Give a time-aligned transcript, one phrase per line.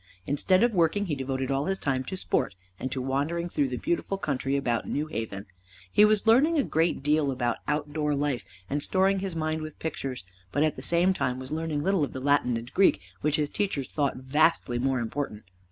[0.25, 3.77] Instead of working he devoted all his time to sport, and to wandering through the
[3.77, 5.45] beautiful country about New Haven.
[5.91, 10.23] He was learning a great deal about outdoor life, and storing his mind with pictures,
[10.51, 13.51] but at the same time was learning little of the Latin and Greek which his
[13.51, 15.43] teachers thought vastly more important.